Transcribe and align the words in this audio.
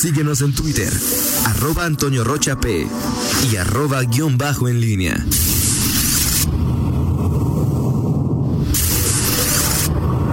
Síguenos 0.00 0.40
en 0.40 0.54
Twitter, 0.54 0.90
arroba 1.44 1.84
Antonio 1.84 2.24
Rocha 2.24 2.58
P 2.58 2.88
y 3.52 3.56
arroba 3.56 4.00
guion 4.00 4.38
bajo 4.38 4.66
en 4.66 4.80
línea. 4.80 5.26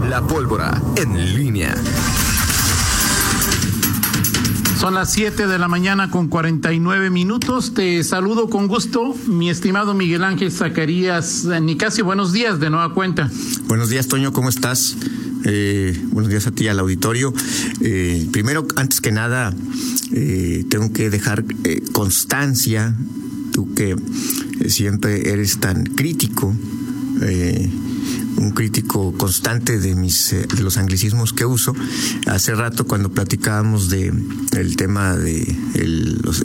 La 0.09 0.25
pólvora 0.25 0.81
en 0.95 1.35
línea. 1.35 1.75
Son 4.79 4.93
las 4.93 5.11
7 5.11 5.47
de 5.47 5.59
la 5.59 5.67
mañana 5.67 6.11
con 6.11 6.29
49 6.29 7.09
minutos. 7.09 7.73
Te 7.73 8.05
saludo 8.05 8.49
con 8.49 8.69
gusto, 8.69 9.13
mi 9.25 9.49
estimado 9.49 9.93
Miguel 9.93 10.23
Ángel 10.23 10.49
Zacarías 10.49 11.43
Nicasio. 11.43 12.05
Buenos 12.05 12.31
días, 12.31 12.61
de 12.61 12.69
nueva 12.69 12.93
cuenta. 12.93 13.29
Buenos 13.65 13.89
días, 13.89 14.07
Toño, 14.07 14.31
¿cómo 14.31 14.47
estás? 14.47 14.95
Eh, 15.49 15.97
buenos 16.11 16.29
días 16.29 16.45
a 16.45 16.51
ti, 16.51 16.67
al 16.67 16.77
auditorio. 16.77 17.33
Eh, 17.79 18.27
primero, 18.33 18.67
antes 18.75 18.99
que 18.99 19.13
nada, 19.13 19.53
eh, 20.11 20.65
tengo 20.69 20.91
que 20.91 21.09
dejar 21.09 21.45
constancia, 21.93 22.93
tú 23.53 23.73
que 23.73 23.95
siempre 24.67 25.31
eres 25.31 25.59
tan 25.59 25.85
crítico. 25.85 26.53
Un 28.37 28.51
crítico 28.51 29.13
constante 29.13 29.79
de 29.79 29.95
mis 29.95 30.35
los 30.59 30.77
anglicismos 30.77 31.31
que 31.33 31.45
uso. 31.45 31.73
Hace 32.27 32.53
rato 32.53 32.85
cuando 32.85 33.09
platicábamos 33.09 33.89
de 33.89 34.13
el 34.51 34.75
tema 34.75 35.15
de 35.15 35.55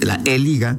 la 0.00 0.22
E-Liga 0.24 0.78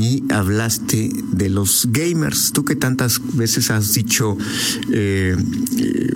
y 0.00 0.24
hablaste 0.30 1.10
de 1.32 1.50
los 1.50 1.88
gamers. 1.90 2.52
Tú 2.52 2.64
que 2.64 2.74
tantas 2.74 3.20
veces 3.34 3.70
has 3.70 3.92
dicho 3.92 4.36
eh, 4.90 5.36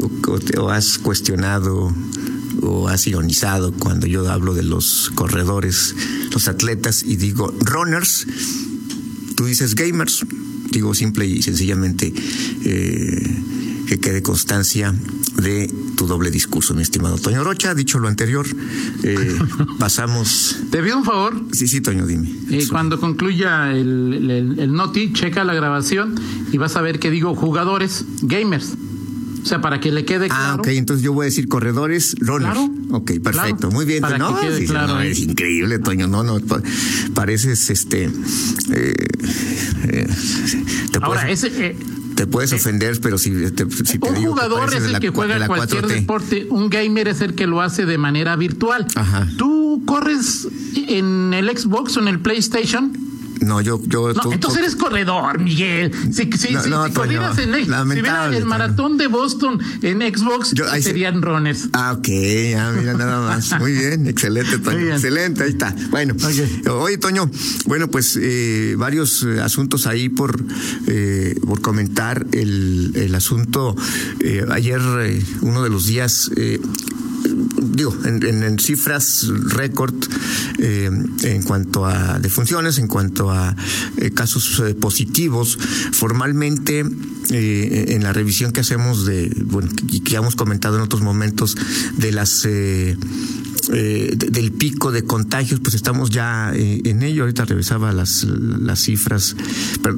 o, 0.01 0.61
o 0.63 0.71
has 0.71 0.99
cuestionado 0.99 1.95
o 2.63 2.89
has 2.89 3.07
ironizado 3.07 3.73
cuando 3.73 4.07
yo 4.07 4.29
hablo 4.31 4.55
de 4.55 4.63
los 4.63 5.11
corredores, 5.15 5.95
los 6.33 6.49
atletas 6.49 7.03
y 7.03 7.17
digo 7.17 7.55
runners, 7.61 8.27
tú 9.37 9.45
dices 9.47 9.75
gamers, 9.75 10.25
digo 10.71 10.95
simple 10.95 11.27
y 11.27 11.43
sencillamente 11.43 12.13
eh, 12.65 13.43
que 13.87 14.01
quede 14.01 14.23
constancia 14.23 14.95
de 15.37 15.73
tu 15.97 16.07
doble 16.07 16.31
discurso, 16.31 16.75
mi 16.75 16.83
estimado 16.83 17.19
Toño 17.19 17.43
Rocha. 17.45 17.75
Dicho 17.75 17.99
lo 17.99 18.09
anterior, 18.09 18.47
eh, 19.03 19.39
pasamos. 19.79 20.57
Te 20.71 20.83
pido 20.83 20.99
un 20.99 21.05
favor. 21.05 21.35
Sí, 21.53 21.69
sí, 21.69 21.81
Toño, 21.81 22.07
dime. 22.07 22.29
eh, 22.51 22.67
cuando 22.71 22.99
concluya 23.01 23.73
el, 23.73 24.31
el, 24.31 24.59
el 24.59 24.73
noti, 24.73 25.13
checa 25.13 25.45
la 25.45 25.55
grabación 25.55 26.15
y 26.53 26.59
vas 26.59 26.77
a 26.77 26.83
ver 26.83 26.99
que 26.99 27.11
digo 27.11 27.35
jugadores, 27.35 28.05
gamers. 28.23 28.75
O 29.43 29.47
sea, 29.47 29.61
para 29.61 29.79
que 29.79 29.93
le 29.93 30.07
quede 30.07 30.29
claro. 30.29 30.43
Ah, 30.43 30.55
ok, 30.55 30.69
entonces 30.69 31.05
yo 31.05 31.13
voy 31.13 31.25
a 31.25 31.27
decir 31.27 31.49
corredores, 31.49 32.17
runners. 32.19 32.55
Claro. 32.55 32.71
Ok, 32.93 33.11
perfecto, 33.23 33.57
Claro. 33.69 33.71
muy 33.73 33.85
bien. 33.85 34.01
Para 34.01 34.17
no, 34.17 34.41
que 34.41 34.47
quede 34.47 34.61
sí, 34.61 34.67
claro 34.67 34.95
no, 34.95 35.01
es 35.03 35.19
increíble, 35.19 35.79
Toño. 35.81 36.07
No, 36.09 36.23
no, 36.23 36.41
pa- 36.41 36.63
pareces 37.13 37.69
este. 37.69 38.05
eh, 38.05 38.95
eh, 39.85 40.07
te 40.93 40.99
Ahora, 41.03 41.23
puedes, 41.25 41.45
ese, 41.45 41.67
eh, 41.67 41.77
te 42.15 42.27
puedes 42.27 42.53
ofender, 42.53 42.99
pero 43.01 43.19
si 43.19 43.31
te, 43.51 43.71
si 43.71 43.99
te 43.99 44.09
un 44.09 44.15
digo 44.15 44.33
jugador 44.33 44.75
es 44.75 44.85
el 44.85 44.93
la 44.93 45.01
que 45.01 45.11
juega 45.11 45.39
la 45.39 45.47
cualquier 45.47 45.85
4T. 45.85 45.89
deporte, 45.89 46.47
un 46.51 46.71
gamer 46.71 47.09
es 47.09 47.21
el 47.21 47.35
que 47.35 47.47
lo 47.47 47.61
hace 47.61 47.87
de 47.87 47.99
manera 47.99 48.37
virtual. 48.37 48.87
Ajá. 48.95 49.29
¿Tú 49.37 49.83
corres 49.85 50.49
en 50.89 51.35
el 51.35 51.57
Xbox 51.57 51.97
o 51.97 52.01
en 52.01 52.09
el 52.09 52.21
PlayStation? 52.21 52.93
No, 53.45 53.61
yo, 53.61 53.81
yo. 53.87 54.13
No, 54.13 54.21
tú- 54.21 54.33
entonces 54.33 54.59
tú- 54.61 54.65
eres 54.65 54.77
corredor, 54.77 55.39
Miguel. 55.39 55.93
Si, 56.13 56.31
si, 56.37 56.55
No, 56.55 56.63
si- 56.63 56.71
no, 56.71 56.87
si 56.87 56.93
corrieras 56.93 57.39
en 57.39 57.55
si 57.55 58.37
el 58.37 58.45
maratón 58.45 58.97
de 58.99 59.07
Boston 59.07 59.59
en 59.83 60.01
Xbox, 60.01 60.53
Yo- 60.55 60.71
ahí 60.71 60.83
se- 60.83 60.91
serían 60.91 61.23
runners. 61.23 61.69
Ah, 61.73 61.93
ok, 61.99 62.07
ya, 62.51 62.73
mira, 62.73 62.95
nada 62.95 63.21
más. 63.27 63.59
Muy 63.59 63.73
bien, 63.73 64.07
excelente, 64.09 64.59
Toño. 64.59 64.79
Bien. 64.79 64.93
Excelente, 64.93 65.43
ahí 65.45 65.51
está. 65.51 65.75
Bueno, 65.91 66.15
Ok. 66.15 66.69
oye, 66.71 66.99
Toño, 66.99 67.31
bueno, 67.67 67.89
pues 67.89 68.19
eh, 68.21 68.75
varios 68.79 69.23
eh, 69.25 69.41
asuntos 69.41 69.87
ahí 69.87 70.09
por, 70.09 70.43
eh, 70.87 71.35
por 71.47 71.61
comentar. 71.61 72.27
El, 72.33 72.93
el 72.95 73.15
asunto, 73.15 73.77
eh, 74.21 74.45
ayer, 74.51 74.81
eh, 75.01 75.23
uno 75.43 75.63
de 75.63 75.71
los 75.71 75.87
días. 75.87 76.31
Digo, 77.61 77.95
en, 78.05 78.59
cifras 78.59 79.27
récord 79.47 79.95
eh, 80.59 80.91
en 81.23 81.43
cuanto 81.43 81.87
a 81.87 82.19
defunciones, 82.19 82.79
en 82.79 82.87
cuanto 82.87 83.31
a 83.31 83.57
eh, 83.97 84.11
casos 84.11 84.61
eh, 84.61 84.75
positivos, 84.75 85.59
formalmente 85.93 86.85
en 87.31 88.03
la 88.03 88.13
revisión 88.13 88.53
que 88.53 88.61
hacemos 88.61 89.07
de, 89.07 89.33
bueno, 89.47 89.71
y 89.89 90.01
que 90.01 90.13
ya 90.13 90.19
hemos 90.19 90.37
comentado 90.37 90.77
en 90.77 90.83
otros 90.83 91.01
momentos, 91.01 91.57
de 91.97 92.13
las 92.13 92.47
eh, 93.73 94.13
de- 94.17 94.29
del 94.29 94.53
pico 94.53 94.93
de 94.93 95.05
contagios, 95.05 95.61
pues 95.61 95.75
estamos 95.75 96.11
ya 96.11 96.53
eh, 96.55 96.81
en 96.85 97.03
ello. 97.03 97.23
Ahorita 97.23 97.45
revisaba 97.45 97.93
las, 97.93 98.25
las 98.25 98.81
cifras, 98.81 99.37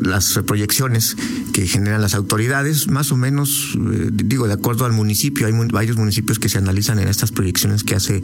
las 0.02 0.38
proyecciones 0.46 1.16
que 1.52 1.66
generan 1.66 2.00
las 2.02 2.14
autoridades, 2.14 2.88
más 2.88 3.12
o 3.12 3.16
menos, 3.16 3.76
eh, 3.92 4.10
digo, 4.12 4.46
de 4.46 4.54
acuerdo 4.54 4.84
al 4.84 4.92
municipio, 4.92 5.46
hay 5.46 5.52
varios 5.72 5.96
municipios 5.96 6.38
que 6.38 6.48
se 6.48 6.58
analizan 6.58 6.98
en 6.98 7.08
estas 7.08 7.32
proyecciones 7.32 7.82
que 7.84 7.94
hace 7.94 8.22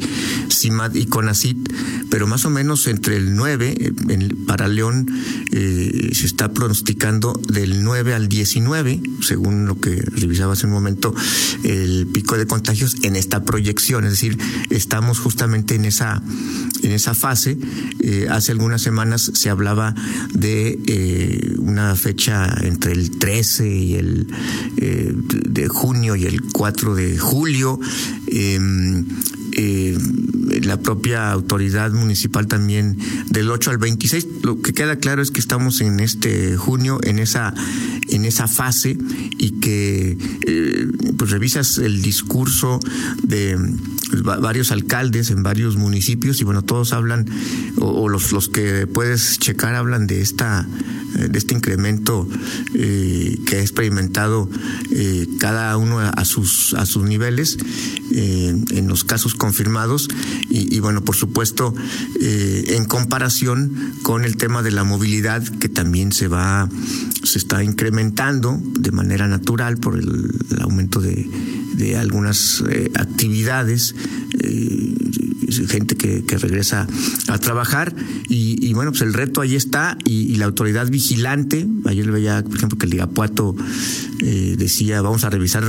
CIMAD 0.50 0.94
y 0.94 1.06
CONACIT, 1.06 1.72
pero 2.10 2.26
más 2.26 2.44
o 2.44 2.50
menos 2.50 2.86
entre 2.86 3.16
el 3.16 3.34
9, 3.34 3.74
eh, 3.78 3.92
en- 4.08 4.44
para 4.46 4.68
León 4.68 5.06
se 5.52 6.26
está 6.26 6.52
pronosticando 6.52 7.38
del 7.48 7.82
9 7.84 8.14
al 8.14 8.28
19, 8.28 9.00
según 9.20 9.66
lo 9.66 9.78
que 9.80 9.96
revisaba 9.96 10.52
hace 10.54 10.66
un 10.66 10.72
momento, 10.72 11.14
el 11.64 12.06
pico 12.12 12.36
de 12.36 12.46
contagios 12.46 12.96
en 13.02 13.16
esta 13.16 13.44
proyección, 13.44 14.04
es 14.04 14.10
decir, 14.12 14.38
estamos 14.70 15.18
justamente 15.22 15.74
en 15.74 15.84
esa 15.84 16.22
en 16.82 16.92
esa 16.92 17.14
fase. 17.14 17.56
Eh, 18.00 18.26
hace 18.30 18.52
algunas 18.52 18.82
semanas 18.82 19.30
se 19.34 19.50
hablaba 19.50 19.94
de 20.32 20.78
eh, 20.86 21.54
una 21.58 21.94
fecha 21.96 22.54
entre 22.62 22.92
el 22.92 23.18
13 23.18 23.68
y 23.68 23.94
el 23.94 24.26
eh, 24.76 25.12
de 25.14 25.68
junio 25.68 26.16
y 26.16 26.24
el 26.24 26.42
4 26.52 26.94
de 26.94 27.18
julio. 27.18 27.78
Eh, 29.54 29.98
la 30.62 30.80
propia 30.80 31.30
autoridad 31.30 31.92
municipal 31.92 32.46
también 32.46 32.96
del 33.28 33.50
8 33.50 33.70
al 33.70 33.78
26. 33.78 34.26
Lo 34.42 34.60
que 34.62 34.72
queda 34.72 34.96
claro 34.96 35.20
es 35.22 35.30
que 35.30 35.40
estamos 35.40 35.80
en 35.82 36.00
este 36.00 36.56
junio, 36.56 36.98
en 37.02 37.18
esa, 37.18 37.52
en 38.08 38.24
esa 38.24 38.48
fase, 38.48 38.96
y 39.38 39.60
que 39.60 40.16
pues 41.18 41.30
revisas 41.30 41.78
el 41.78 42.00
discurso 42.00 42.80
de 43.22 43.58
varios 44.22 44.72
alcaldes 44.72 45.30
en 45.30 45.42
varios 45.42 45.76
municipios, 45.76 46.40
y 46.40 46.44
bueno, 46.44 46.62
todos 46.62 46.92
hablan, 46.92 47.26
o, 47.78 48.08
los, 48.08 48.32
los 48.32 48.48
que 48.48 48.86
puedes 48.86 49.38
checar 49.38 49.74
hablan 49.74 50.06
de 50.06 50.20
esta 50.20 50.66
eh, 51.16 51.28
de 51.28 51.38
este 51.38 51.54
incremento 51.54 52.28
eh, 52.74 53.38
que 53.46 53.56
ha 53.56 53.60
experimentado 53.60 54.48
eh, 54.90 55.26
cada 55.38 55.76
uno 55.76 55.98
a, 55.98 56.24
sus 56.24 56.74
a 56.74 56.86
sus 56.86 57.04
niveles 57.04 57.58
en 58.10 58.88
los 58.88 59.04
casos 59.04 59.34
confirmados. 59.34 60.08
Y, 60.48 60.80
bueno 60.80 61.02
por 61.02 61.16
supuesto 61.16 61.74
en 62.20 62.84
comparación 62.84 63.94
con 64.02 64.24
el 64.24 64.36
tema 64.36 64.62
de 64.62 64.70
la 64.70 64.84
movilidad 64.84 65.42
que 65.42 65.68
también 65.68 66.12
se 66.12 66.28
va 66.28 66.68
se 67.22 67.38
está 67.38 67.62
incrementando 67.62 68.60
de 68.78 68.90
manera 68.90 69.28
natural 69.28 69.78
por 69.78 69.98
el 69.98 70.32
aumento 70.60 71.00
de, 71.00 71.28
de 71.72 71.96
algunas 71.96 72.62
eh, 72.70 72.90
actividades 72.94 73.94
eh, 74.40 74.94
gente 75.52 75.96
que, 75.96 76.24
que 76.24 76.38
regresa 76.38 76.86
a 77.28 77.38
trabajar. 77.38 77.94
Y, 78.28 78.72
bueno, 78.74 78.92
pues 78.92 79.02
el 79.02 79.12
reto 79.12 79.40
ahí 79.40 79.54
está 79.54 79.98
y, 80.04 80.36
la 80.36 80.46
autoridad 80.46 80.88
vigilante, 80.88 81.66
ayer 81.84 82.10
veía, 82.10 82.42
por 82.42 82.56
ejemplo, 82.56 82.78
que 82.78 82.86
el 82.86 82.94
Irapuato 82.94 83.54
eh, 84.20 84.56
decía, 84.58 85.02
vamos 85.02 85.24
a 85.24 85.30
revisar 85.30 85.62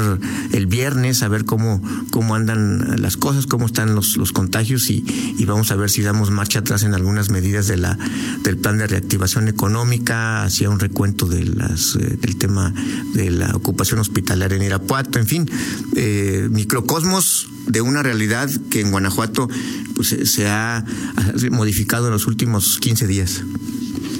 el 0.51 0.67
viernes, 0.67 1.21
a 1.21 1.27
ver 1.27 1.45
cómo, 1.45 1.81
cómo 2.11 2.35
andan 2.35 3.01
las 3.01 3.17
cosas, 3.17 3.45
cómo 3.45 3.65
están 3.65 3.93
los, 3.93 4.17
los 4.17 4.31
contagios 4.31 4.89
y, 4.89 5.03
y 5.37 5.45
vamos 5.45 5.71
a 5.71 5.75
ver 5.75 5.89
si 5.89 6.01
damos 6.01 6.31
marcha 6.31 6.59
atrás 6.59 6.83
en 6.83 6.93
algunas 6.93 7.29
medidas 7.29 7.67
de 7.67 7.77
la, 7.77 7.97
del 8.43 8.57
plan 8.57 8.77
de 8.77 8.87
reactivación 8.87 9.47
económica, 9.47 10.43
hacía 10.43 10.69
un 10.69 10.79
recuento 10.79 11.27
de 11.27 11.45
las, 11.45 11.95
eh, 11.95 12.17
del 12.21 12.37
tema 12.37 12.73
de 13.13 13.31
la 13.31 13.55
ocupación 13.55 13.99
hospitalaria 13.99 14.57
en 14.57 14.63
Irapuato, 14.63 15.19
en 15.19 15.27
fin, 15.27 15.49
eh, 15.95 16.47
microcosmos 16.49 17.49
de 17.67 17.81
una 17.81 18.03
realidad 18.03 18.49
que 18.69 18.81
en 18.81 18.91
Guanajuato 18.91 19.47
pues, 19.95 20.09
se- 20.23 20.47
ha 20.47 20.83
modificado 21.51 22.07
en 22.07 22.13
los 22.13 22.27
últimos 22.27 22.77
15 22.79 23.07
días. 23.07 23.43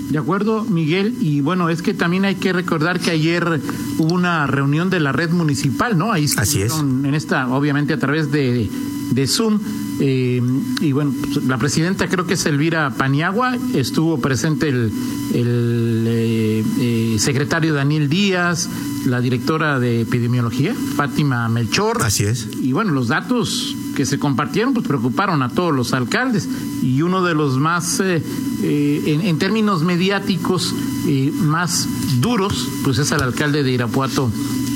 De 0.09 0.17
acuerdo, 0.19 0.63
Miguel. 0.63 1.15
Y 1.21 1.41
bueno, 1.41 1.69
es 1.69 1.81
que 1.81 1.93
también 1.95 2.23
hay 2.25 2.35
que 2.35 2.53
recordar 2.53 2.99
que 2.99 3.09
ayer 3.11 3.59
hubo 3.97 4.13
una 4.13 4.45
reunión 4.45 4.89
de 4.91 4.99
la 4.99 5.11
red 5.11 5.31
municipal, 5.31 5.97
¿no? 5.97 6.11
Ahí 6.11 6.27
Así 6.37 6.61
es. 6.61 6.73
En 6.77 7.15
esta, 7.15 7.47
obviamente 7.47 7.93
a 7.93 7.99
través 7.99 8.31
de, 8.31 8.69
de 9.11 9.27
Zoom. 9.27 9.59
eh, 9.99 10.39
y 10.81 10.91
bueno, 10.91 11.13
pues, 11.19 11.43
la 11.45 11.57
presidenta 11.57 12.07
creo 12.09 12.27
que 12.27 12.35
es 12.35 12.45
Elvira 12.45 12.91
Paniagua, 12.95 13.57
estuvo 13.73 14.19
presente 14.21 14.69
el, 14.69 14.91
el 15.33 16.05
eh, 16.07 16.42
eh, 16.61 17.15
secretario 17.19 17.73
Daniel 17.73 18.09
Díaz, 18.09 18.69
la 19.05 19.21
directora 19.21 19.79
de 19.79 20.01
epidemiología, 20.01 20.75
Fátima 20.95 21.47
Melchor. 21.49 22.01
Así 22.03 22.23
es. 22.23 22.47
Y 22.61 22.73
bueno, 22.73 22.91
los 22.91 23.07
datos 23.07 23.75
que 23.93 24.05
se 24.05 24.19
compartieron 24.19 24.73
pues 24.73 24.87
preocuparon 24.87 25.41
a 25.43 25.49
todos 25.49 25.73
los 25.73 25.93
alcaldes 25.93 26.47
y 26.81 27.01
uno 27.01 27.23
de 27.23 27.33
los 27.33 27.57
más 27.57 27.99
eh, 27.99 28.21
eh, 28.63 29.19
en, 29.23 29.37
términos 29.37 29.83
mediáticos 29.83 30.73
eh, 31.07 31.31
más 31.35 31.87
duros 32.19 32.67
pues 32.83 32.97
es 32.97 33.11
el 33.11 33.21
alcalde 33.21 33.63
de 33.63 33.71
Irapuato 33.71 34.31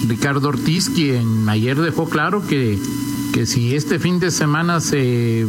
Ricardo 0.07 0.49
Ortiz 0.49 0.89
quien 0.89 1.49
ayer 1.49 1.79
dejó 1.79 2.09
claro 2.09 2.45
que 2.45 2.79
que 3.33 3.45
si 3.45 3.75
este 3.75 3.99
fin 3.99 4.19
de 4.19 4.31
semana 4.31 4.79
se 4.79 5.45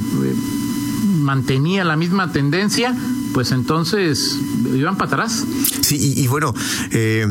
mantenía 1.21 1.85
la 1.85 1.97
misma 1.97 2.33
tendencia 2.33 2.95
pues 3.39 3.53
entonces 3.53 4.37
iban 4.75 4.97
para 4.97 5.13
atrás. 5.13 5.45
Sí, 5.81 6.15
y, 6.17 6.27
bueno, 6.27 6.53
eh, 6.91 7.25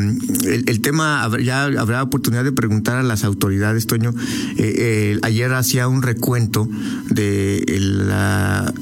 el, 0.46 0.80
tema, 0.80 1.30
ya 1.44 1.66
habrá 1.66 2.02
oportunidad 2.02 2.46
de 2.46 2.54
preguntar 2.54 2.96
a 2.96 3.04
las 3.04 3.26
autoridades, 3.26 3.88
Toño. 3.88 4.14
Eh, 4.56 5.20
ayer 5.22 5.54
hacía 5.54 5.90
un 5.90 6.02
recuento 6.02 6.70
de 7.10 7.62
la 7.78 8.74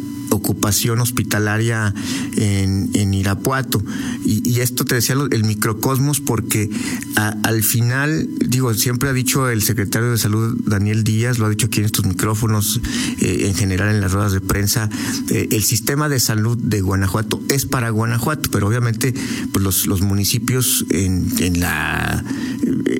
ocupación 0.46 1.00
hospitalaria 1.00 1.92
en, 2.38 2.92
en 2.94 3.14
Irapuato. 3.16 3.84
Y, 4.24 4.60
esto 4.60 4.86
te 4.86 4.96
decía 4.96 5.16
el 5.32 5.44
microcosmos 5.44 6.22
porque 6.22 6.70
al 7.16 7.62
final, 7.62 8.30
digo, 8.40 8.74
siempre 8.74 9.10
ha 9.10 9.14
dicho 9.14 9.50
el 9.50 9.62
secretario 9.62 10.12
de 10.12 10.18
Salud 10.18 10.58
Daniel 10.66 11.04
Díaz, 11.04 11.40
lo 11.40 11.46
ha 11.46 11.50
dicho 11.50 11.66
aquí 11.68 11.80
en 11.80 11.86
estos 11.86 12.06
micrófonos, 12.06 12.80
eh, 13.20 13.48
en 13.48 13.56
general 13.56 13.94
en 13.94 14.02
las 14.02 14.14
ruedas 14.14 14.32
de 14.32 14.42
prensa, 14.42 14.90
eh, 15.30 15.50
el 15.52 15.64
sistema 15.64 16.10
de 16.10 16.20
salud 16.20 16.58
de 16.58 16.82
Guanajuato 16.82 17.42
es 17.50 17.66
para 17.66 17.90
Guanajuato, 17.90 18.50
pero 18.52 18.68
obviamente 18.68 19.14
pues 19.52 19.64
los, 19.64 19.88
los 19.88 20.02
municipios 20.02 20.86
en, 20.90 21.32
en 21.40 21.60
la 21.60 22.24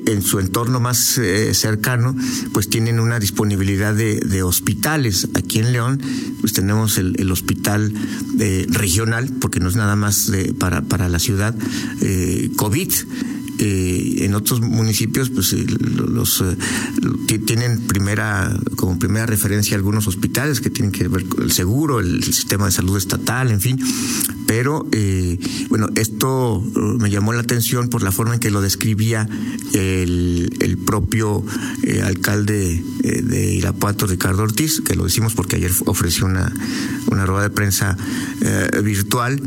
en 0.06 0.22
su 0.22 0.38
entorno 0.38 0.80
más 0.80 1.18
eh, 1.18 1.52
cercano, 1.54 2.14
pues 2.52 2.68
tienen 2.68 3.00
una 3.00 3.18
disponibilidad 3.18 3.94
de, 3.94 4.42
hospitales. 4.42 5.28
Aquí 5.34 5.58
en 5.58 5.72
León, 5.72 6.00
pues 6.40 6.52
tenemos 6.52 6.98
el, 6.98 7.16
el 7.18 7.32
hospital 7.36 7.92
eh, 8.40 8.66
regional, 8.68 9.30
porque 9.40 9.60
no 9.60 9.68
es 9.68 9.76
nada 9.76 9.96
más 9.96 10.30
para, 10.58 10.82
para 10.82 11.08
la 11.08 11.18
ciudad, 11.18 11.54
eh, 12.00 12.50
COVID. 12.56 12.90
Eh, 13.58 14.24
en 14.24 14.34
otros 14.34 14.60
municipios 14.60 15.30
pues 15.30 15.54
eh, 15.54 15.64
los 15.66 16.42
eh, 16.42 17.38
tienen 17.46 17.80
primera 17.86 18.54
como 18.76 18.98
primera 18.98 19.24
referencia 19.24 19.76
algunos 19.76 20.06
hospitales 20.06 20.60
que 20.60 20.68
tienen 20.68 20.92
que 20.92 21.08
ver 21.08 21.24
con 21.24 21.42
el 21.42 21.52
seguro 21.52 22.00
el, 22.00 22.22
sistema 22.22 22.66
de 22.66 22.72
salud 22.72 22.98
estatal 22.98 23.50
en 23.50 23.60
fin. 23.60 23.80
Pero 24.46 24.86
bueno 25.70 25.88
esto 25.94 26.62
me 26.98 27.08
llamó 27.08 27.32
la 27.32 27.40
atención 27.40 27.88
por 27.88 28.02
la 28.02 28.12
forma 28.12 28.34
en 28.34 28.40
que 28.40 28.50
lo 28.50 28.60
describía 28.60 29.26
el, 29.72 30.54
el 30.60 30.76
propio 30.76 31.44
alcalde 32.04 32.82
de 33.02 33.54
Irapuato 33.54 34.06
Ricardo 34.06 34.42
Ortiz 34.42 34.80
que 34.82 34.94
lo 34.94 35.04
decimos 35.04 35.34
porque 35.34 35.56
ayer 35.56 35.72
ofreció 35.86 36.26
una 36.26 36.52
una 37.06 37.24
rueda 37.24 37.44
de 37.44 37.50
prensa 37.50 37.96
virtual 38.82 39.40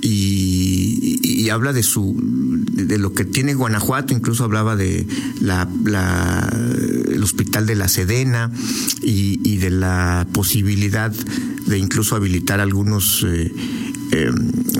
y, 0.00 1.48
habla 1.50 1.72
de 1.72 1.82
su 1.82 2.16
de 2.18 2.98
lo 2.98 3.12
que 3.12 3.24
tiene 3.24 3.54
Guanajuato, 3.54 4.12
incluso 4.12 4.44
hablaba 4.44 4.76
de 4.76 5.06
la, 5.40 5.68
el 7.08 7.22
hospital 7.22 7.66
de 7.66 7.76
la 7.76 7.86
Sedena 7.88 8.50
y, 9.02 9.40
y, 9.44 9.58
de 9.58 9.70
la 9.70 10.26
posibilidad 10.32 11.12
de 11.12 11.78
incluso 11.78 12.16
habilitar 12.16 12.60
algunos 12.60 13.24
eh, 13.28 13.52
eh, 14.12 14.30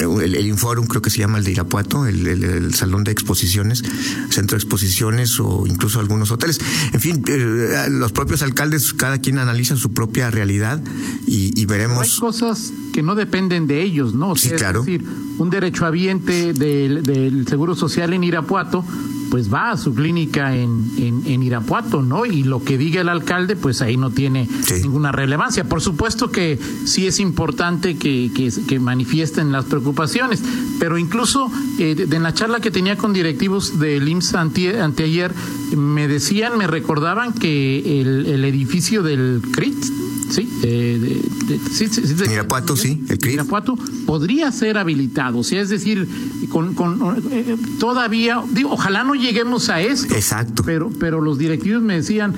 el, 0.00 0.34
el, 0.34 0.46
Inforum, 0.46 0.86
creo 0.86 1.02
que 1.02 1.10
se 1.10 1.18
llama 1.18 1.38
el 1.38 1.44
de 1.44 1.52
Irapuato, 1.52 2.06
el, 2.06 2.74
salón 2.74 3.04
de 3.04 3.12
exposiciones, 3.12 3.82
centro 4.30 4.56
de 4.56 4.62
exposiciones 4.62 5.38
o 5.40 5.66
incluso 5.66 6.00
algunos 6.00 6.30
hoteles. 6.30 6.60
En 6.92 7.00
fin, 7.00 7.24
eh, 7.28 7.88
los 7.90 8.12
propios 8.12 8.42
alcaldes, 8.42 8.92
cada 8.92 9.18
quien 9.18 9.38
analiza 9.38 9.76
su 9.76 9.92
propia 9.92 10.30
realidad 10.30 10.82
y, 11.26 11.64
veremos. 11.66 12.02
hay 12.02 12.20
cosas 12.20 12.72
que 12.92 13.02
no 13.02 13.14
dependen 13.14 13.66
de 13.66 13.82
ellos, 13.82 14.14
¿no? 14.14 14.36
sí, 14.36 14.50
claro. 14.50 14.80
Es 14.80 14.86
decir, 14.86 15.04
un 15.38 15.50
derechohabiente 15.50 16.52
del, 16.52 17.02
del 17.02 17.46
Seguro 17.48 17.74
Social 17.74 18.12
en 18.12 18.24
Irapuato 18.24 18.84
pues 19.30 19.52
va 19.52 19.72
a 19.72 19.76
su 19.76 19.94
clínica 19.94 20.54
en, 20.54 20.90
en, 20.98 21.42
Irapuato, 21.42 22.02
¿no? 22.02 22.26
Y 22.26 22.42
lo 22.42 22.62
que 22.62 22.78
diga 22.78 23.00
el 23.00 23.08
alcalde, 23.08 23.56
pues 23.56 23.82
ahí 23.82 23.96
no 23.96 24.10
tiene 24.10 24.48
ninguna 24.82 25.12
relevancia. 25.12 25.64
Por 25.64 25.80
supuesto 25.80 26.30
que 26.30 26.58
sí 26.84 27.06
es 27.06 27.20
importante 27.20 27.96
que, 27.96 28.30
que, 28.68 28.78
manifiesten 28.78 29.52
las 29.52 29.64
preocupaciones, 29.64 30.42
pero 30.78 30.98
incluso 30.98 31.50
eh, 31.78 32.06
en 32.10 32.22
la 32.22 32.34
charla 32.34 32.60
que 32.60 32.70
tenía 32.70 32.96
con 32.96 33.12
directivos 33.12 33.78
del 33.78 34.08
IMSS 34.08 34.34
anteayer, 34.34 35.34
me 35.76 36.08
decían, 36.08 36.58
me 36.58 36.66
recordaban 36.66 37.32
que 37.32 38.00
el, 38.00 38.26
el 38.26 38.44
edificio 38.44 39.02
del 39.02 39.40
CRIT, 39.52 39.84
Sí, 40.30 40.48
eh, 40.62 41.20
de, 41.46 41.58
sí, 41.70 41.88
sí, 41.88 42.02
Irapuato, 42.30 42.76
sí, 42.76 43.04
el 43.08 43.28
Irapuato 43.28 43.76
podría 44.06 44.50
ser 44.52 44.78
habilitado, 44.78 45.38
o 45.38 45.44
sea, 45.44 45.60
es 45.60 45.68
decir, 45.68 46.08
con, 46.50 46.74
con 46.74 47.22
eh, 47.30 47.56
todavía, 47.78 48.42
digo, 48.50 48.70
ojalá 48.72 49.04
no 49.04 49.14
lleguemos 49.14 49.68
a 49.68 49.80
esto. 49.80 50.14
Exacto. 50.14 50.62
Pero, 50.64 50.90
pero 50.98 51.20
los 51.20 51.38
directivos 51.38 51.82
me 51.82 51.96
decían, 51.96 52.34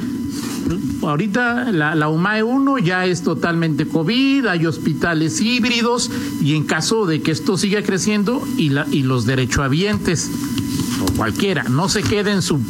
ahorita 1.03 1.71
la, 1.73 1.95
la 1.95 2.09
UMAE 2.09 2.43
1 2.43 2.79
ya 2.79 3.07
es 3.07 3.23
totalmente 3.23 3.87
COVID, 3.87 4.47
hay 4.47 4.67
hospitales 4.67 5.41
híbridos 5.41 6.11
y 6.43 6.55
en 6.55 6.65
caso 6.65 7.07
de 7.07 7.23
que 7.23 7.31
esto 7.31 7.57
siga 7.57 7.83
creciendo 7.83 8.43
y, 8.57 8.71
la, 8.71 8.87
y 8.91 9.03
los 9.03 9.27
derechohabientes 9.27 10.31
o 11.03 11.13
cualquiera 11.17 11.65
no 11.65 11.89
se 11.89 12.03
quede 12.03 12.33
en 12.33 12.43
su 12.43 12.61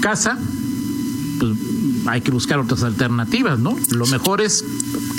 casa, 0.00 0.38
pues 1.38 1.52
hay 2.06 2.20
que 2.20 2.30
buscar 2.30 2.58
otras 2.58 2.82
alternativas, 2.82 3.58
¿no? 3.58 3.76
Lo 3.90 4.06
mejor 4.06 4.40
es 4.40 4.64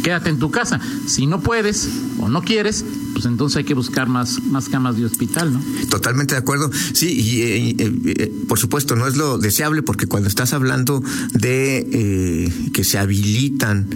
quédate 0.03 0.29
en 0.29 0.39
tu 0.39 0.51
casa. 0.51 0.79
Si 1.07 1.25
no 1.25 1.41
puedes 1.41 1.89
o 2.19 2.29
no 2.29 2.41
quieres, 2.41 2.85
pues 3.13 3.25
entonces 3.25 3.57
hay 3.57 3.63
que 3.63 3.73
buscar 3.73 4.07
más, 4.07 4.43
más 4.43 4.69
camas 4.69 4.97
de 4.97 5.05
hospital, 5.05 5.53
¿no? 5.53 5.61
Totalmente 5.89 6.35
de 6.35 6.39
acuerdo. 6.39 6.69
Sí, 6.93 7.07
y 7.07 7.41
eh, 7.41 7.75
eh, 7.79 7.93
eh, 8.05 8.33
por 8.47 8.59
supuesto 8.59 8.95
no 8.95 9.07
es 9.07 9.15
lo 9.15 9.37
deseable 9.37 9.81
porque 9.81 10.05
cuando 10.05 10.27
estás 10.29 10.53
hablando 10.53 11.01
de 11.33 12.51
que 12.73 12.83
se 12.83 12.97
habilitan 12.97 13.87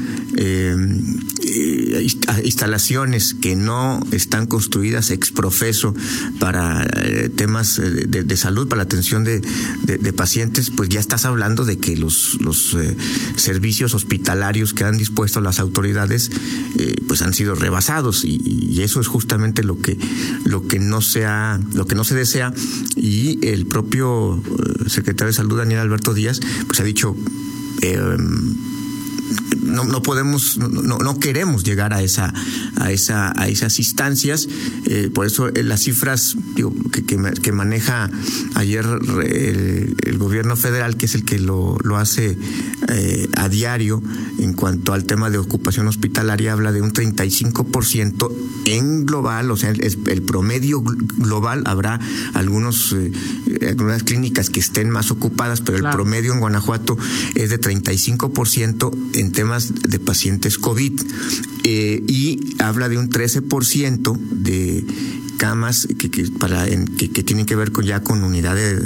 instalaciones 2.44 3.34
que 3.34 3.56
no 3.56 4.01
están 4.12 4.46
construidas 4.46 5.12
ex 5.12 5.31
profeso 5.31 5.94
para 6.40 6.86
temas 7.36 7.80
de, 7.80 8.38
salud, 8.38 8.68
para 8.68 8.78
la 8.78 8.84
atención 8.84 9.24
de, 9.24 9.42
pacientes, 10.16 10.69
pues 10.69 10.90
ya 10.90 11.00
estás 11.00 11.25
hablando 11.25 11.66
de 11.66 11.78
que 11.78 11.96
los, 11.98 12.38
servicios 13.36 13.94
hospitalarios 13.94 14.74
que 14.74 14.84
han 14.84 14.98
dispuesto 14.98 15.42
las 15.42 15.60
autoridades 15.60 16.30
pues 17.07 17.22
han 17.22 17.34
sido 17.34 17.56
rebasados. 17.56 18.24
Y, 18.25 18.80
eso 18.80 19.02
es 19.02 19.07
justamente 19.07 19.62
lo 19.62 19.78
que 19.80 19.98
lo 20.45 20.66
que 20.66 20.80
no 20.80 21.02
se 21.02 21.26
lo 21.74 21.85
que 21.85 21.95
no 21.95 22.04
se 22.04 22.16
desea. 22.16 22.54
Y 22.95 23.45
el 23.45 23.66
propio 23.66 24.38
eh, 24.38 24.90
secretario 24.90 25.28
de 25.28 25.33
salud 25.33 25.57
Daniel 25.57 25.80
Alberto 25.80 26.14
Díaz 26.14 26.40
pues 26.68 26.80
ha 26.80 26.83
dicho 26.83 27.16
eh, 27.81 27.97
no, 29.69 29.83
no 29.85 30.02
podemos, 30.02 30.57
no, 30.57 30.97
no, 30.97 31.19
queremos 31.19 31.64
llegar 31.64 31.94
a 31.94 32.02
esa, 32.02 32.33
a 32.78 32.92
esa, 32.92 33.33
a 33.40 33.47
esas 33.47 33.80
instancias. 33.80 34.47
Eh, 34.85 35.09
por 35.14 35.26
eso 35.26 35.47
eh, 35.49 35.64
las 35.64 35.81
cifras 35.83 36.35
digo, 36.56 36.73
que, 36.92 37.04
que, 37.06 37.52
maneja 37.52 38.09
ayer 38.56 38.85
el, 39.26 40.18
gobierno 40.18 40.56
federal, 40.56 40.97
que 40.97 41.06
es 41.06 41.16
el 41.16 41.23
que 41.23 41.40
lo, 41.40 41.78
lo 41.83 41.97
hace 41.97 42.38
eh, 42.90 43.30
a 43.35 43.47
diario 43.47 44.02
en 44.38 44.54
cuanto 44.54 44.94
al 44.94 45.06
tema 45.06 45.30
de 45.30 45.38
ocupación 45.38 45.88
hospitalaria, 45.88 46.54
habla 46.54 46.71
de 46.71 46.81
un 46.81 46.92
35% 46.92 48.31
en 48.66 49.06
global, 49.06 49.49
o 49.52 49.57
sea, 49.57 49.69
el, 49.69 49.97
el 50.07 50.21
promedio 50.21 50.81
global 50.81 51.64
habrá 51.66 51.99
algunos, 52.33 52.95
algunas 53.68 54.04
clínicas 54.04 54.49
que 54.49 54.59
estén 54.59 54.90
más 54.90 55.11
ocupadas, 55.11 55.61
pero 55.61 55.78
el 55.78 55.83
promedio 55.83 56.33
en 56.33 56.40
Guanajuato 56.40 56.97
es 57.35 57.49
de 57.49 57.59
35% 57.59 58.94
en 59.14 59.31
temas 59.31 59.58
de 59.68 59.99
pacientes 59.99 60.57
COVID 60.57 60.99
eh, 61.63 62.04
y 62.07 62.56
habla 62.59 62.89
de 62.89 62.97
un 62.97 63.09
13% 63.09 64.18
de 64.18 64.85
camas 65.40 65.88
que, 65.98 66.12
que 66.12 66.30
para 66.38 66.66
que, 66.66 67.10
que, 67.10 67.24
tienen 67.24 67.48
que 67.48 67.56
ver 67.56 67.72
con 67.72 67.86
ya 67.86 68.04
con 68.04 68.24
unidades 68.24 68.80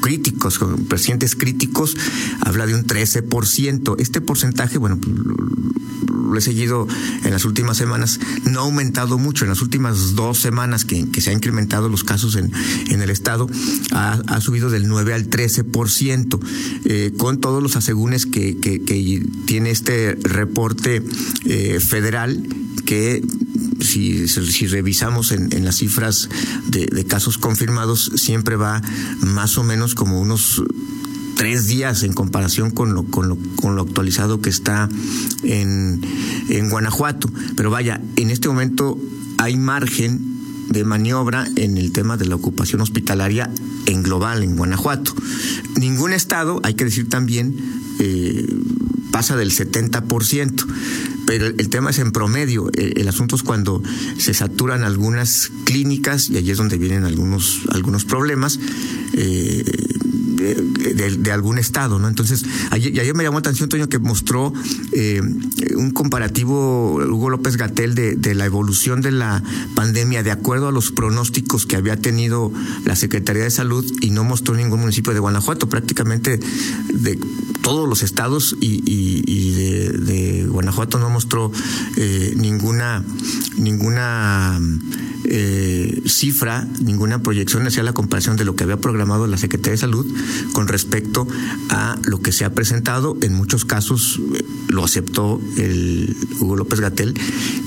críticos, 0.00 0.58
con 0.58 0.84
pacientes 0.84 1.36
críticos, 1.36 1.96
habla 2.40 2.66
de 2.66 2.74
un 2.74 2.84
13%. 2.84 3.94
Este 3.98 4.20
porcentaje, 4.20 4.76
bueno, 4.78 4.98
lo 6.32 6.38
he 6.38 6.42
seguido 6.42 6.88
en 7.24 7.30
las 7.30 7.44
últimas 7.44 7.76
semanas, 7.76 8.18
no 8.50 8.60
ha 8.60 8.62
aumentado 8.64 9.18
mucho. 9.18 9.44
En 9.44 9.50
las 9.50 9.62
últimas 9.62 10.14
dos 10.16 10.38
semanas 10.38 10.84
que, 10.84 11.06
se 11.20 11.30
han 11.30 11.36
incrementado 11.36 11.88
los 11.88 12.02
casos 12.04 12.36
en, 12.36 12.50
en 12.88 13.00
el 13.00 13.10
estado, 13.10 13.48
ha, 13.92 14.40
subido 14.40 14.70
del 14.70 14.88
9 14.88 15.14
al 15.14 15.30
13%, 15.30 16.40
eh, 16.84 17.12
con 17.16 17.38
todos 17.38 17.62
los 17.62 17.76
asegúnes 17.76 18.26
que, 18.26 18.58
que, 18.58 18.80
tiene 19.46 19.70
este 19.70 20.16
reporte 20.22 21.02
eh, 21.44 21.78
federal 21.80 22.42
que 22.84 23.22
si, 23.82 24.26
revisamos 24.66 25.32
en, 25.32 25.64
las 25.64 25.76
cifras 25.76 26.28
de, 26.66 26.86
de 26.86 27.04
casos 27.04 27.38
confirmados, 27.38 28.12
siempre 28.16 28.56
va 28.56 28.82
más 29.20 29.58
o 29.58 29.64
menos 29.64 29.94
como 29.94 30.20
unos 30.20 30.62
tres 31.36 31.66
días 31.66 32.02
en 32.02 32.12
comparación 32.12 32.70
con 32.70 32.94
lo, 32.94 33.04
con 33.04 33.28
lo, 33.28 33.36
con 33.56 33.74
lo 33.74 33.82
actualizado 33.82 34.40
que 34.40 34.50
está 34.50 34.88
en, 35.42 36.00
en 36.48 36.70
Guanajuato. 36.70 37.30
Pero 37.56 37.70
vaya, 37.70 38.00
en 38.16 38.30
este 38.30 38.48
momento 38.48 38.98
hay 39.38 39.56
margen 39.56 40.20
de 40.68 40.84
maniobra 40.84 41.46
en 41.56 41.76
el 41.76 41.92
tema 41.92 42.16
de 42.16 42.26
la 42.26 42.36
ocupación 42.36 42.80
hospitalaria 42.80 43.50
en 43.86 44.02
global 44.02 44.42
en 44.42 44.56
Guanajuato. 44.56 45.14
Ningún 45.76 46.12
estado, 46.12 46.60
hay 46.62 46.74
que 46.74 46.84
decir 46.84 47.08
también, 47.08 47.56
eh, 47.98 48.46
pasa 49.10 49.36
del 49.36 49.50
70%, 49.50 50.66
el, 51.36 51.68
tema 51.68 51.90
es 51.90 51.98
en 51.98 52.12
promedio. 52.12 52.70
El, 52.74 53.08
asunto 53.08 53.36
es 53.36 53.42
cuando 53.42 53.82
se 54.18 54.34
saturan 54.34 54.82
algunas 54.82 55.50
clínicas 55.64 56.30
y 56.30 56.36
allí 56.36 56.50
es 56.50 56.58
donde 56.58 56.78
vienen 56.78 57.04
algunos, 57.04 57.62
algunos 57.70 58.04
problemas. 58.04 58.58
Eh, 59.14 59.64
de, 60.42 61.32
algún 61.32 61.58
estado, 61.58 61.98
¿no? 61.98 62.08
Entonces, 62.08 62.44
ayer, 62.70 63.14
me 63.14 63.24
llamó 63.24 63.36
la 63.36 63.40
atención, 63.40 63.68
Toño, 63.68 63.88
que 63.88 63.98
mostró 63.98 64.52
eh, 64.92 65.20
un 65.76 65.90
comparativo, 65.90 66.94
Hugo 66.94 67.30
López 67.30 67.56
Gatel, 67.56 67.94
de, 67.94 68.34
la 68.34 68.46
evolución 68.46 69.02
de 69.02 69.12
la 69.12 69.42
pandemia 69.74 70.22
de 70.22 70.30
acuerdo 70.30 70.68
a 70.68 70.72
los 70.72 70.90
pronósticos 70.90 71.66
que 71.66 71.76
había 71.76 71.96
tenido 71.96 72.50
la 72.84 72.96
Secretaría 72.96 73.42
de 73.42 73.50
Salud 73.50 73.84
y 74.00 74.10
no 74.10 74.24
mostró 74.24 74.54
ningún 74.54 74.80
municipio 74.80 75.12
de 75.12 75.20
Guanajuato, 75.20 75.68
prácticamente 75.68 76.40
de 76.92 77.18
todos 77.62 77.88
los 77.88 78.02
estados 78.02 78.56
y, 78.60 78.82
y, 78.86 79.52
de, 79.52 80.46
Guanajuato 80.48 80.98
no 80.98 81.10
mostró 81.10 81.52
eh, 81.96 82.34
ninguna 82.36 83.04
ninguna 83.56 84.60
eh, 85.24 86.02
cifra, 86.06 86.66
ninguna 86.80 87.22
proyección 87.22 87.66
hacia 87.66 87.82
la 87.82 87.92
comparación 87.92 88.36
de 88.36 88.44
lo 88.44 88.56
que 88.56 88.64
había 88.64 88.78
programado 88.78 89.26
la 89.26 89.36
Secretaría 89.36 89.72
de 89.72 89.78
Salud 89.78 90.06
con 90.52 90.68
respecto 90.68 91.26
a 91.68 91.98
lo 92.04 92.20
que 92.20 92.32
se 92.32 92.44
ha 92.44 92.54
presentado. 92.54 93.16
En 93.22 93.34
muchos 93.34 93.64
casos 93.64 94.20
eh, 94.34 94.44
lo 94.68 94.84
aceptó 94.84 95.40
el 95.56 96.16
Hugo 96.40 96.56
López 96.56 96.80
Gatel, 96.80 97.14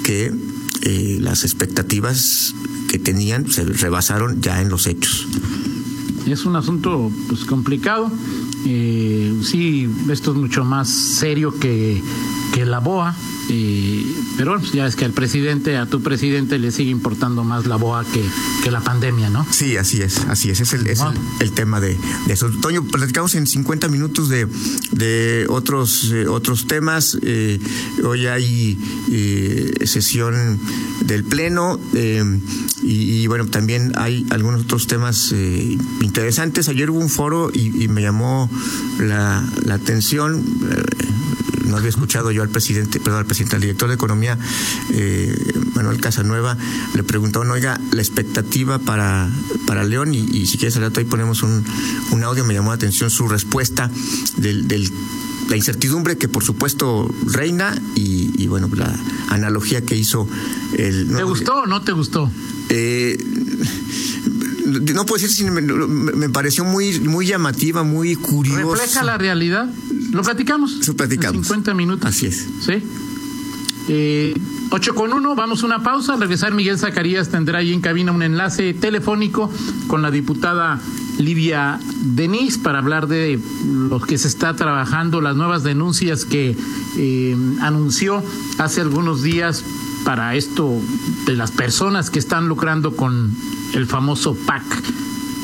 que 0.03 0.33
eh, 0.81 1.17
las 1.21 1.43
expectativas 1.43 2.53
que 2.89 2.99
tenían 2.99 3.51
se 3.51 3.63
rebasaron 3.63 4.41
ya 4.41 4.61
en 4.61 4.69
los 4.69 4.87
hechos. 4.87 5.27
Es 6.25 6.45
un 6.45 6.55
asunto 6.55 7.11
pues, 7.27 7.45
complicado. 7.45 8.11
Eh, 8.65 9.39
sí, 9.43 9.87
esto 10.09 10.31
es 10.31 10.37
mucho 10.37 10.63
más 10.63 10.89
serio 10.89 11.53
que, 11.59 12.01
que 12.55 12.65
la 12.65 12.79
BOA 12.79 13.13
pero 14.37 14.51
bueno, 14.51 14.65
ya 14.73 14.87
es 14.87 14.95
que 14.95 15.05
al 15.05 15.11
presidente, 15.11 15.77
a 15.77 15.85
tu 15.85 16.01
presidente 16.01 16.57
le 16.57 16.71
sigue 16.71 16.89
importando 16.89 17.43
más 17.43 17.65
la 17.65 17.75
boa 17.75 18.03
que, 18.03 18.23
que 18.63 18.71
la 18.71 18.81
pandemia, 18.81 19.29
¿no? 19.29 19.45
Sí, 19.51 19.77
así 19.77 20.01
es, 20.01 20.19
así 20.27 20.49
es. 20.49 20.59
Es 20.59 20.73
el, 20.73 20.87
es 20.87 21.01
el, 21.39 21.51
tema 21.51 21.79
de, 21.79 21.97
de, 22.27 22.33
eso. 22.33 22.49
Toño, 22.61 22.83
platicamos 22.85 23.35
en 23.35 23.47
50 23.47 23.87
minutos 23.87 24.29
de, 24.29 24.47
de 24.91 25.45
otros, 25.49 26.11
eh, 26.11 26.27
otros 26.27 26.67
temas. 26.67 27.17
Eh, 27.21 27.59
hoy 28.03 28.27
hay 28.27 28.77
eh, 29.11 29.85
sesión 29.85 30.59
del 31.01 31.23
Pleno 31.23 31.79
y, 32.81 33.27
bueno, 33.27 33.45
también 33.47 33.93
hay 33.95 34.25
algunos 34.31 34.63
otros 34.63 34.87
temas 34.87 35.33
interesantes. 36.01 36.67
Ayer 36.67 36.89
hubo 36.89 36.99
un 36.99 37.09
foro 37.09 37.51
y, 37.53 37.83
y 37.83 37.87
me 37.87 38.01
llamó 38.01 38.49
la, 38.99 39.47
la 39.65 39.75
atención 39.75 40.43
no 41.75 41.79
había 41.79 41.89
escuchado 41.89 42.31
yo 42.31 42.41
al 42.41 42.47
presidente, 42.47 43.01
perdón, 43.01 43.19
al 43.19 43.25
presidente, 43.25 43.57
al 43.57 43.61
director 43.61 43.89
de 43.89 43.95
Economía, 43.95 44.37
eh, 44.93 45.35
Manuel 45.73 45.99
Casanueva, 45.99 46.57
le 46.93 47.03
preguntó, 47.03 47.41
oiga, 47.41 47.79
la 47.91 48.01
expectativa 48.01 48.79
para, 48.79 49.29
para 49.67 49.83
León, 49.83 50.13
y, 50.13 50.45
si 50.47 50.57
quieres 50.57 50.77
al 50.77 50.83
rato 50.83 51.01
ahí 51.01 51.05
ponemos 51.05 51.43
un, 51.43 51.65
un 52.11 52.23
audio, 52.23 52.45
me 52.45 52.53
llamó 52.53 52.69
la 52.69 52.75
atención 52.75 53.09
su 53.09 53.27
respuesta 53.27 53.91
del, 54.37 54.69
del 54.69 54.89
la 55.49 55.57
incertidumbre 55.57 56.17
que 56.17 56.27
por 56.27 56.43
supuesto 56.43 57.13
reina 57.25 57.79
y, 57.93 58.47
bueno, 58.47 58.67
la 58.73 58.97
analogía 59.29 59.85
que 59.85 59.95
hizo 59.95 60.27
el... 60.77 61.07
¿Te 61.13 61.23
gustó 61.23 61.55
o 61.57 61.65
no 61.67 61.83
te 61.83 61.91
gustó? 61.91 62.31
Eh, 62.69 63.15
no 64.65 65.05
puedo 65.05 65.21
decir 65.21 65.29
si 65.29 65.43
me, 65.45 65.61
me, 65.61 66.29
pareció 66.29 66.65
muy, 66.65 66.99
muy 66.99 67.27
llamativa, 67.27 67.83
muy 67.83 68.15
curiosa. 68.15 68.83
¿Refleja 68.83 69.03
la 69.03 69.17
realidad? 69.17 69.69
¿Lo 70.11 70.23
platicamos? 70.23 70.87
Lo 70.87 70.95
platicamos. 70.95 71.47
50 71.47 71.73
minutos. 71.73 72.09
Así 72.09 72.27
es. 72.27 72.45
Sí. 72.65 72.83
Eh, 73.87 74.33
8 74.71 74.95
con 74.95 75.13
1, 75.13 75.35
vamos 75.35 75.63
a 75.63 75.65
una 75.65 75.83
pausa. 75.83 76.13
Al 76.13 76.21
regresar, 76.21 76.53
Miguel 76.53 76.79
Zacarías 76.79 77.29
tendrá 77.29 77.59
ahí 77.59 77.73
en 77.73 77.81
cabina 77.81 78.11
un 78.11 78.23
enlace 78.23 78.73
telefónico 78.73 79.51
con 79.87 80.01
la 80.01 80.11
diputada 80.11 80.79
Livia 81.19 81.79
Denis 82.01 82.57
para 82.57 82.79
hablar 82.79 83.07
de 83.07 83.39
lo 83.89 83.99
que 83.99 84.17
se 84.17 84.27
está 84.27 84.55
trabajando, 84.55 85.21
las 85.21 85.35
nuevas 85.35 85.63
denuncias 85.63 86.25
que 86.25 86.57
eh, 86.97 87.37
anunció 87.61 88.23
hace 88.57 88.81
algunos 88.81 89.21
días 89.21 89.63
para 90.05 90.35
esto 90.35 90.79
de 91.25 91.35
las 91.35 91.51
personas 91.51 92.09
que 92.09 92.19
están 92.19 92.47
lucrando 92.47 92.95
con 92.95 93.35
el 93.73 93.85
famoso 93.87 94.37
PAC, 94.45 94.63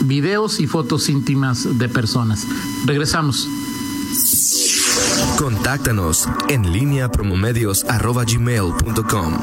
videos 0.04 0.62
y 0.62 0.68
fotos 0.68 1.10
íntimas 1.10 1.78
de 1.78 1.90
personas. 1.90 2.48
Regresamos. 2.86 3.50
Contáctanos 5.38 6.30
en 6.48 6.72
línea 6.72 7.12
promomedios.com. 7.12 9.42